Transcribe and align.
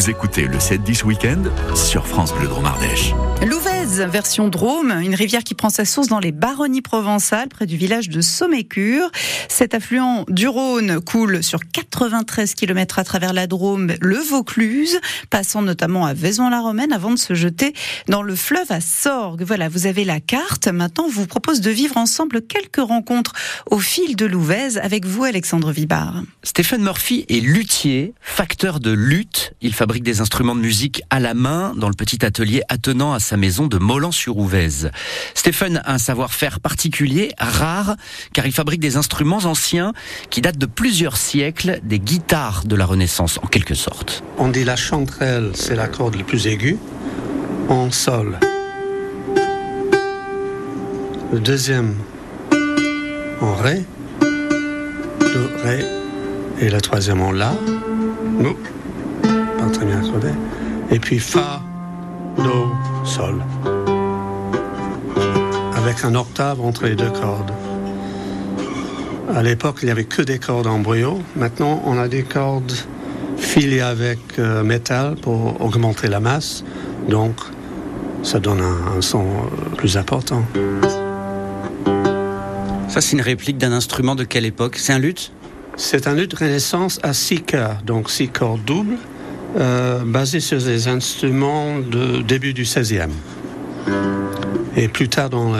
Vous 0.00 0.08
écoutez 0.08 0.46
le 0.46 0.56
7-10 0.56 1.04
Week-end 1.04 1.42
sur 1.74 2.06
France 2.06 2.32
Bleu 2.32 2.48
Drôme 2.48 2.64
Ardèche. 2.64 3.12
Louvèze, 3.46 4.00
version 4.00 4.48
Drôme, 4.48 4.92
une 4.92 5.14
rivière 5.14 5.44
qui 5.44 5.54
prend 5.54 5.68
sa 5.68 5.84
source 5.84 6.08
dans 6.08 6.20
les 6.20 6.32
baronnies 6.32 6.80
provençales, 6.80 7.48
près 7.48 7.66
du 7.66 7.76
village 7.76 8.08
de 8.08 8.22
Sommécure. 8.22 9.10
Cet 9.50 9.74
affluent 9.74 10.24
du 10.28 10.48
Rhône 10.48 11.02
coule 11.02 11.42
sur 11.42 11.60
93 11.70 12.54
km 12.54 12.98
à 12.98 13.04
travers 13.04 13.34
la 13.34 13.46
Drôme, 13.46 13.92
le 14.00 14.16
Vaucluse, 14.16 14.98
passant 15.28 15.60
notamment 15.60 16.06
à 16.06 16.14
Vaison-la-Romaine 16.14 16.94
avant 16.94 17.10
de 17.10 17.18
se 17.18 17.34
jeter 17.34 17.74
dans 18.08 18.22
le 18.22 18.34
fleuve 18.34 18.72
à 18.72 18.80
Sorgue. 18.80 19.42
Voilà, 19.42 19.68
vous 19.68 19.86
avez 19.86 20.04
la 20.04 20.20
carte. 20.20 20.68
Maintenant, 20.68 21.04
on 21.08 21.10
vous 21.10 21.26
propose 21.26 21.60
de 21.60 21.70
vivre 21.70 21.98
ensemble 21.98 22.40
quelques 22.40 22.80
rencontres 22.80 23.34
au 23.70 23.78
fil 23.78 24.16
de 24.16 24.24
Louvèze 24.24 24.78
avec 24.78 25.04
vous, 25.04 25.24
Alexandre 25.24 25.72
Vibard. 25.72 26.22
Stéphane 26.42 26.82
Murphy 26.82 27.26
est 27.28 27.40
luthier, 27.40 28.14
facteur 28.22 28.80
de 28.80 28.92
lutte. 28.92 29.52
Il 29.60 29.74
fabrique 29.74 29.89
des 29.98 30.20
instruments 30.20 30.54
de 30.54 30.60
musique 30.60 31.02
à 31.10 31.18
la 31.18 31.34
main 31.34 31.74
dans 31.76 31.88
le 31.88 31.94
petit 31.94 32.24
atelier 32.24 32.62
attenant 32.68 33.12
à 33.12 33.18
sa 33.18 33.36
maison 33.36 33.66
de 33.66 33.76
Molan-sur-Ouvèze. 33.76 34.92
Stéphane 35.34 35.82
a 35.84 35.94
un 35.94 35.98
savoir-faire 35.98 36.60
particulier, 36.60 37.32
rare, 37.38 37.96
car 38.32 38.46
il 38.46 38.52
fabrique 38.52 38.80
des 38.80 38.96
instruments 38.96 39.44
anciens 39.44 39.92
qui 40.30 40.40
datent 40.40 40.58
de 40.58 40.66
plusieurs 40.66 41.16
siècles, 41.16 41.80
des 41.82 41.98
guitares 41.98 42.64
de 42.64 42.76
la 42.76 42.86
Renaissance 42.86 43.38
en 43.42 43.46
quelque 43.48 43.74
sorte. 43.74 44.22
On 44.38 44.48
dit 44.48 44.62
la 44.62 44.76
chanterelle, 44.76 45.50
c'est 45.54 45.74
la 45.74 45.88
corde 45.88 46.14
le 46.14 46.24
plus 46.24 46.46
aiguë, 46.46 46.78
en 47.68 47.90
sol. 47.90 48.38
Le 51.32 51.40
deuxième 51.40 51.96
en 53.40 53.54
ré, 53.56 53.84
do, 54.20 55.50
ré, 55.64 55.84
et 56.60 56.68
la 56.68 56.80
troisième 56.80 57.20
en 57.20 57.32
la, 57.32 57.52
très 59.72 59.86
bien 59.86 59.98
accordé, 60.00 60.30
et 60.90 60.98
puis 60.98 61.18
fa, 61.18 61.60
do, 62.36 62.72
sol, 63.04 63.42
avec 65.76 66.04
un 66.04 66.14
octave 66.14 66.60
entre 66.60 66.86
les 66.86 66.94
deux 66.94 67.10
cordes. 67.10 67.52
À 69.34 69.42
l'époque, 69.42 69.78
il 69.82 69.86
n'y 69.86 69.92
avait 69.92 70.04
que 70.04 70.22
des 70.22 70.38
cordes 70.38 70.66
en. 70.66 70.82
Maintenant, 71.36 71.82
on 71.84 71.96
a 71.98 72.08
des 72.08 72.24
cordes 72.24 72.72
filées 73.36 73.80
avec 73.80 74.18
euh, 74.38 74.64
métal 74.64 75.14
pour 75.14 75.60
augmenter 75.60 76.08
la 76.08 76.18
masse. 76.18 76.64
Donc, 77.08 77.36
ça 78.22 78.40
donne 78.40 78.60
un, 78.60 78.98
un 78.98 79.00
son 79.00 79.24
euh, 79.24 79.76
plus 79.76 79.96
important. 79.96 80.42
Ça, 82.88 83.00
c'est 83.00 83.12
une 83.12 83.22
réplique 83.22 83.56
d'un 83.56 83.72
instrument 83.72 84.16
de 84.16 84.24
quelle 84.24 84.44
époque? 84.44 84.76
C'est 84.76 84.92
un 84.92 84.98
luth? 84.98 85.32
C'est 85.76 86.08
un 86.08 86.14
luth 86.14 86.34
renaissance 86.34 86.98
à 87.04 87.12
six 87.12 87.40
cœurs, 87.40 87.78
donc 87.86 88.10
six 88.10 88.28
cordes 88.28 88.64
doubles, 88.64 88.98
euh, 89.58 90.00
basé 90.04 90.40
sur 90.40 90.58
des 90.58 90.88
instruments 90.88 91.78
de 91.78 92.22
début 92.22 92.52
du 92.52 92.64
16e. 92.64 93.10
Et 94.76 94.88
plus 94.88 95.08
tard 95.08 95.30
dans 95.30 95.52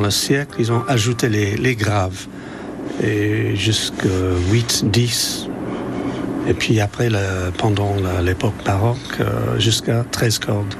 le, 0.00 0.10
siècle, 0.10 0.56
ils 0.58 0.70
ont 0.70 0.84
ajouté 0.86 1.28
les, 1.28 1.74
graves, 1.74 2.26
jusqu'à 3.54 4.08
8, 4.50 4.84
10. 4.90 5.48
Et 6.48 6.54
puis 6.54 6.80
après, 6.80 7.08
pendant 7.58 7.94
l'époque 8.22 8.54
baroque, 8.64 8.98
euh, 9.20 9.58
jusqu'à 9.58 10.04
13 10.10 10.38
cordes 10.38 10.74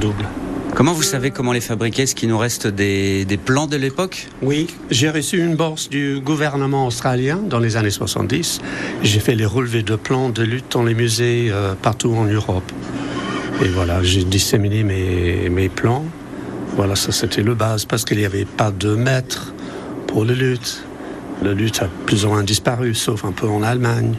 doubles. 0.00 0.26
Comment 0.74 0.94
vous 0.94 1.02
savez 1.02 1.30
comment 1.30 1.52
les 1.52 1.60
fabriquer? 1.60 2.02
Est-ce 2.02 2.14
qu'il 2.14 2.30
nous 2.30 2.38
reste 2.38 2.66
des, 2.66 3.26
plans 3.44 3.66
de 3.66 3.76
l'époque? 3.76 4.28
Oui, 4.40 4.68
j'ai 4.90 5.10
reçu 5.10 5.38
une 5.38 5.54
bourse 5.54 5.90
du 5.90 6.18
gouvernement 6.20 6.86
australien 6.86 7.38
dans 7.44 7.58
les 7.58 7.76
années 7.76 7.90
70. 7.90 8.60
J'ai 9.02 9.20
fait 9.20 9.34
les 9.34 9.44
relevés 9.44 9.82
de 9.82 9.96
plans 9.96 10.30
de 10.30 10.42
lutte 10.42 10.72
dans 10.72 10.82
les 10.82 10.94
musées 10.94 11.48
euh, 11.50 11.74
partout 11.74 12.14
en 12.14 12.24
Europe. 12.24 12.72
Et 13.62 13.68
voilà, 13.68 14.02
j'ai 14.02 14.24
disséminé 14.24 14.82
mes, 14.82 15.50
mes 15.50 15.68
plans. 15.68 16.06
Voilà, 16.74 16.96
ça 16.96 17.12
c'était 17.12 17.42
le 17.42 17.54
base 17.54 17.84
parce 17.84 18.06
qu'il 18.06 18.16
n'y 18.16 18.24
avait 18.24 18.46
pas 18.46 18.70
de 18.70 18.94
maître 18.94 19.52
pour 20.06 20.24
le 20.24 20.32
lutte. 20.32 20.84
Le 21.42 21.52
lutte 21.52 21.82
a 21.82 21.88
plus 22.06 22.24
ou 22.24 22.30
moins 22.30 22.44
disparu, 22.44 22.94
sauf 22.94 23.26
un 23.26 23.32
peu 23.32 23.46
en 23.46 23.62
Allemagne, 23.62 24.14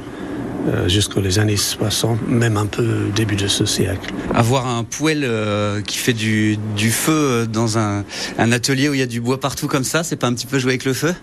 euh, 0.68 0.88
jusqu'aux 0.88 1.22
les 1.22 1.40
années 1.40 1.57
60, 1.57 2.28
même 2.28 2.57
un 2.57 2.66
peu 2.66 3.09
début 3.16 3.35
de 3.35 3.47
ce 3.47 3.66
siècle. 3.66 4.13
Avoir 4.34 4.68
un 4.68 4.84
poêle 4.84 5.24
euh, 5.24 5.81
qui 5.81 5.97
fait 5.97 6.13
du, 6.13 6.57
du 6.75 6.91
feu 6.91 7.12
euh, 7.12 7.46
dans 7.46 7.78
un, 7.78 8.03
un 8.38 8.51
atelier 8.51 8.90
où 8.90 8.94
il 8.94 9.00
y 9.00 9.03
a 9.03 9.07
du 9.07 9.22
bois 9.22 9.40
partout 9.40 9.68
comme 9.68 9.84
ça, 9.84 10.03
c'est 10.03 10.16
pas 10.16 10.28
un 10.28 10.34
petit 10.34 10.47
peu 10.47 10.59
jouer 10.59 10.72
avec 10.72 10.85
le 10.85 10.94
feu? 10.94 11.13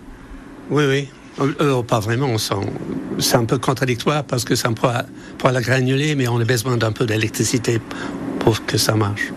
Oui, 0.69 0.83
oui. 0.87 1.09
Euh, 1.39 1.81
pas 1.81 1.99
vraiment. 1.99 2.35
C'est 3.19 3.35
un 3.35 3.45
peu 3.45 3.57
contradictoire 3.57 4.23
parce 4.23 4.43
que 4.43 4.55
c'est 4.55 4.67
un 4.67 4.73
poêle 4.73 5.05
à 5.43 5.61
granuler, 5.61 6.15
mais 6.15 6.27
on 6.27 6.39
a 6.39 6.43
besoin 6.43 6.77
d'un 6.77 6.91
peu 6.91 7.05
d'électricité 7.05 7.79
pour 8.39 8.65
que 8.65 8.77
ça 8.77 8.95
marche. 8.95 9.31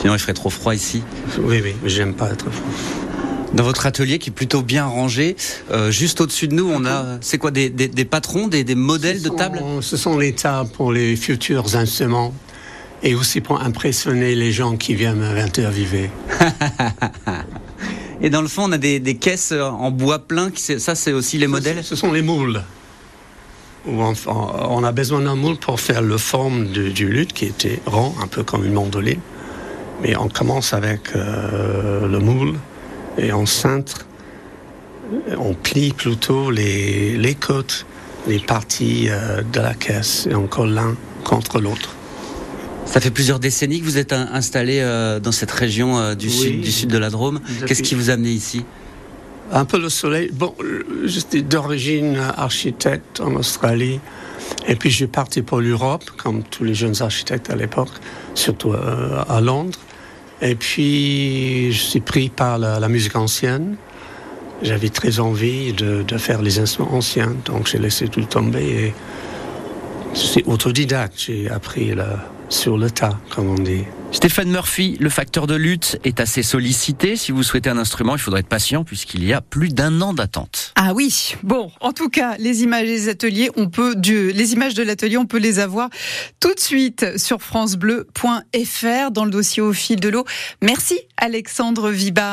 Sinon, 0.00 0.14
il 0.14 0.18
ferait 0.18 0.34
trop 0.34 0.50
froid 0.50 0.74
ici. 0.74 1.02
Oui, 1.38 1.60
oui, 1.62 1.74
j'aime 1.84 2.14
pas 2.14 2.30
être 2.30 2.50
froid. 2.50 3.13
Dans 3.54 3.62
votre 3.64 3.86
atelier 3.86 4.18
qui 4.18 4.30
est 4.30 4.32
plutôt 4.32 4.62
bien 4.62 4.84
rangé, 4.84 5.36
euh, 5.70 5.90
juste 5.90 6.20
au-dessus 6.20 6.48
de 6.48 6.54
nous, 6.54 6.68
on 6.68 6.84
a, 6.84 7.18
c'est 7.20 7.38
quoi, 7.38 7.50
des, 7.52 7.70
des, 7.70 7.86
des 7.88 8.04
patrons, 8.04 8.48
des, 8.48 8.64
des 8.64 8.74
modèles 8.74 9.22
de 9.22 9.28
Ce 9.28 9.34
table? 9.34 9.58
sont- 9.58 9.80
Ce 9.82 9.96
sont 9.96 10.18
les 10.18 10.32
tables 10.32 10.70
pour 10.70 10.92
les 10.92 11.14
futurs 11.14 11.76
instruments 11.76 12.34
et 13.04 13.14
aussi 13.14 13.40
pour 13.40 13.60
impressionner 13.60 14.34
les 14.34 14.50
gens 14.50 14.76
qui 14.76 14.94
viennent 14.94 15.22
interviewer. 15.22 16.10
Et 18.22 18.30
dans 18.30 18.40
le 18.42 18.48
fond, 18.48 18.64
on 18.68 18.72
a 18.72 18.78
des, 18.78 19.00
des 19.00 19.16
caisses 19.16 19.52
en 19.52 19.90
bois 19.90 20.18
plein. 20.20 20.50
Qui, 20.50 20.80
ça, 20.80 20.94
c'est 20.94 21.12
aussi 21.12 21.36
les 21.36 21.46
modèles? 21.48 21.84
Ce 21.84 21.94
sont 21.94 22.10
les 22.12 22.22
moules. 22.22 22.62
Où 23.86 24.02
on, 24.02 24.14
on 24.26 24.82
a 24.84 24.92
besoin 24.92 25.20
d'un 25.20 25.34
moule 25.34 25.56
pour 25.58 25.78
faire 25.80 26.00
le 26.00 26.16
forme 26.16 26.68
du, 26.68 26.90
du 26.90 27.08
luth 27.08 27.32
qui 27.34 27.44
était 27.44 27.80
rond, 27.84 28.14
un 28.22 28.26
peu 28.26 28.42
comme 28.42 28.64
une 28.64 28.72
mandoline. 28.72 29.20
Mais 30.02 30.16
on 30.16 30.28
commence 30.28 30.72
avec 30.72 31.00
euh, 31.14 32.08
le 32.08 32.18
moule 32.18 32.54
et 33.18 33.32
on 33.32 33.46
cintre, 33.46 34.06
on 35.38 35.54
plie 35.54 35.92
plutôt 35.92 36.50
les, 36.50 37.16
les 37.16 37.34
côtes, 37.34 37.86
les 38.26 38.38
parties 38.38 39.08
euh, 39.08 39.42
de 39.42 39.60
la 39.60 39.74
caisse 39.74 40.26
et 40.30 40.34
on 40.34 40.46
colle 40.46 40.70
l'un 40.70 40.96
contre 41.24 41.60
l'autre. 41.60 41.94
Ça 42.86 43.00
fait 43.00 43.10
plusieurs 43.10 43.38
décennies 43.38 43.80
que 43.80 43.84
vous 43.84 43.98
êtes 43.98 44.12
installé 44.12 44.78
euh, 44.80 45.18
dans 45.20 45.32
cette 45.32 45.50
région 45.50 45.98
euh, 45.98 46.14
du, 46.14 46.26
Oui. 46.26 46.32
sud, 46.32 46.60
du 46.60 46.72
sud 46.72 46.90
de 46.90 46.98
la 46.98 47.10
Drôme. 47.10 47.40
Qu'est-ce 47.66 47.82
qui 47.82 47.94
vous 47.94 48.10
a 48.10 48.14
amené 48.14 48.30
ici? 48.30 48.64
Un 49.52 49.64
peu 49.64 49.78
le 49.78 49.88
soleil. 49.88 50.30
Bon, 50.32 50.54
j'étais 51.04 51.42
d'origine 51.42 52.18
architecte 52.36 53.20
en 53.20 53.34
Australie. 53.34 54.00
Et 54.68 54.76
puis 54.76 54.90
j'ai 54.90 55.06
parti 55.06 55.42
pour 55.42 55.60
l'Europe, 55.60 56.04
comme 56.16 56.42
tous 56.42 56.64
les 56.64 56.74
jeunes 56.74 57.00
architectes 57.00 57.50
à 57.50 57.56
l'époque, 57.56 57.88
surtout 58.34 58.72
à 58.72 59.40
Londres. 59.40 59.78
Et 60.42 60.54
puis 60.54 61.72
je 61.72 61.78
suis 61.78 62.00
pris 62.00 62.28
par 62.28 62.58
la, 62.58 62.88
musique 62.88 63.16
ancienne. 63.16 63.76
J'avais 64.62 64.88
très 64.88 65.20
envie 65.20 65.72
de, 65.72 66.04
faire 66.18 66.42
les 66.42 66.58
instruments 66.58 66.94
anciens, 66.94 67.34
donc 67.44 67.66
j'ai 67.66 67.78
laissé 67.78 68.08
tout 68.08 68.22
tomber. 68.24 68.94
Et 70.36 70.42
autodidacte, 70.46 71.14
j'ai 71.18 71.48
appris 71.50 71.92
sur 72.48 72.78
le 72.78 72.90
tas, 72.90 73.18
comme 73.30 73.50
on 73.50 73.54
dit. 73.54 73.84
Stéphane 74.14 74.48
Murphy, 74.48 74.96
le 75.00 75.10
facteur 75.10 75.48
de 75.48 75.56
lutte, 75.56 75.98
est 76.04 76.20
assez 76.20 76.44
sollicité. 76.44 77.16
Si 77.16 77.32
vous 77.32 77.42
souhaitez 77.42 77.68
un 77.68 77.78
instrument, 77.78 78.14
il 78.14 78.20
faudra 78.20 78.38
être 78.38 78.48
patient 78.48 78.84
puisqu'il 78.84 79.24
y 79.24 79.32
a 79.32 79.40
plus 79.40 79.70
d'un 79.70 80.00
an 80.00 80.14
d'attente. 80.14 80.72
Ah 80.76 80.92
oui, 80.94 81.34
bon, 81.42 81.72
en 81.80 81.92
tout 81.92 82.08
cas, 82.08 82.36
les 82.38 82.62
images 82.62 82.86
des 82.86 83.08
ateliers, 83.08 83.50
on 83.56 83.68
peut, 83.68 83.96
les 84.06 84.52
images 84.52 84.74
de 84.74 84.84
l'atelier, 84.84 85.18
on 85.18 85.26
peut 85.26 85.38
les 85.38 85.58
avoir 85.58 85.90
tout 86.38 86.54
de 86.54 86.60
suite 86.60 87.18
sur 87.18 87.42
francebleu.fr 87.42 89.10
dans 89.10 89.24
le 89.24 89.30
dossier 89.32 89.60
au 89.60 89.72
fil 89.72 89.98
de 89.98 90.08
l'eau. 90.08 90.24
Merci 90.62 90.96
Alexandre 91.16 91.90
Vibar. 91.90 92.32